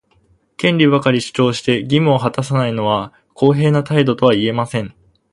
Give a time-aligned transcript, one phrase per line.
[0.57, 4.95] 権利ばかり主張して、義務を果たさないのは公平な態度とは言えません。